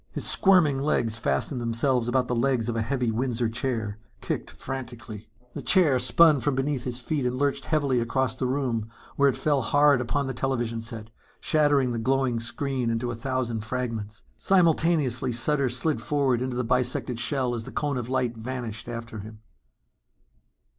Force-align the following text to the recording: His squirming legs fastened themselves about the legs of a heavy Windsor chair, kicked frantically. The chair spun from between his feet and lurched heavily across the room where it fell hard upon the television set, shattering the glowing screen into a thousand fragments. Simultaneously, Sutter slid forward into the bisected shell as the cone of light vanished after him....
His 0.09 0.25
squirming 0.25 0.79
legs 0.79 1.17
fastened 1.17 1.61
themselves 1.61 2.07
about 2.07 2.27
the 2.27 2.33
legs 2.33 2.67
of 2.67 2.75
a 2.75 2.81
heavy 2.81 3.11
Windsor 3.11 3.47
chair, 3.49 3.99
kicked 4.19 4.49
frantically. 4.49 5.29
The 5.53 5.61
chair 5.61 5.99
spun 5.99 6.39
from 6.39 6.55
between 6.55 6.79
his 6.79 6.99
feet 6.99 7.23
and 7.23 7.37
lurched 7.37 7.65
heavily 7.65 7.99
across 7.99 8.33
the 8.33 8.47
room 8.47 8.89
where 9.15 9.29
it 9.29 9.37
fell 9.37 9.61
hard 9.61 10.01
upon 10.01 10.25
the 10.25 10.33
television 10.33 10.81
set, 10.81 11.11
shattering 11.39 11.91
the 11.91 11.99
glowing 11.99 12.39
screen 12.39 12.89
into 12.89 13.11
a 13.11 13.15
thousand 13.15 13.63
fragments. 13.63 14.23
Simultaneously, 14.39 15.31
Sutter 15.31 15.69
slid 15.69 16.01
forward 16.01 16.41
into 16.41 16.55
the 16.55 16.63
bisected 16.63 17.19
shell 17.19 17.53
as 17.53 17.65
the 17.65 17.71
cone 17.71 17.97
of 17.97 18.09
light 18.09 18.35
vanished 18.35 18.87
after 18.89 19.19
him.... 19.19 19.41